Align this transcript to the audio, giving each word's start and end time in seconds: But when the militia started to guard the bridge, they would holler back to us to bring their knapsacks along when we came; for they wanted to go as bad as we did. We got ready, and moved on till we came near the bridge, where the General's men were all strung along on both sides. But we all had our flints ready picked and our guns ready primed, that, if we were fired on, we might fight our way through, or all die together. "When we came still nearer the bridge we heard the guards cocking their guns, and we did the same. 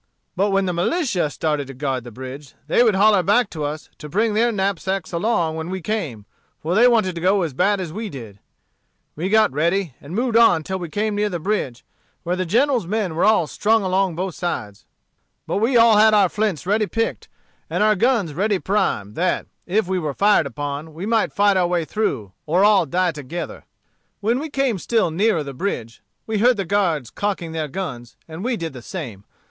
But 0.35 0.49
when 0.49 0.65
the 0.65 0.73
militia 0.73 1.29
started 1.29 1.67
to 1.67 1.75
guard 1.75 2.05
the 2.05 2.11
bridge, 2.11 2.55
they 2.65 2.81
would 2.81 2.95
holler 2.95 3.21
back 3.21 3.51
to 3.51 3.63
us 3.63 3.91
to 3.99 4.09
bring 4.09 4.33
their 4.33 4.51
knapsacks 4.51 5.11
along 5.13 5.57
when 5.57 5.69
we 5.69 5.79
came; 5.79 6.25
for 6.59 6.73
they 6.73 6.87
wanted 6.87 7.13
to 7.13 7.21
go 7.21 7.43
as 7.43 7.53
bad 7.53 7.79
as 7.79 7.93
we 7.93 8.09
did. 8.09 8.39
We 9.15 9.29
got 9.29 9.53
ready, 9.53 9.93
and 10.01 10.15
moved 10.15 10.35
on 10.35 10.63
till 10.63 10.79
we 10.79 10.89
came 10.89 11.13
near 11.13 11.29
the 11.29 11.37
bridge, 11.37 11.85
where 12.23 12.35
the 12.35 12.47
General's 12.47 12.87
men 12.87 13.13
were 13.13 13.23
all 13.25 13.45
strung 13.45 13.83
along 13.83 14.13
on 14.13 14.15
both 14.15 14.33
sides. 14.33 14.85
But 15.45 15.57
we 15.57 15.77
all 15.77 15.97
had 15.97 16.15
our 16.15 16.29
flints 16.29 16.65
ready 16.65 16.87
picked 16.87 17.27
and 17.69 17.83
our 17.83 17.95
guns 17.95 18.33
ready 18.33 18.57
primed, 18.57 19.13
that, 19.17 19.45
if 19.67 19.87
we 19.87 19.99
were 19.99 20.15
fired 20.15 20.51
on, 20.57 20.95
we 20.95 21.05
might 21.05 21.31
fight 21.31 21.57
our 21.57 21.67
way 21.67 21.85
through, 21.85 22.31
or 22.47 22.65
all 22.65 22.87
die 22.87 23.11
together. 23.11 23.65
"When 24.19 24.39
we 24.39 24.49
came 24.49 24.79
still 24.79 25.11
nearer 25.11 25.43
the 25.43 25.53
bridge 25.53 26.01
we 26.25 26.39
heard 26.39 26.57
the 26.57 26.65
guards 26.65 27.11
cocking 27.11 27.51
their 27.51 27.67
guns, 27.67 28.15
and 28.27 28.43
we 28.43 28.57
did 28.57 28.73
the 28.73 28.81
same. 28.81 29.25